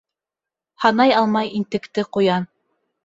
[0.85, 2.49] Һанай алмай интекте ҡуян.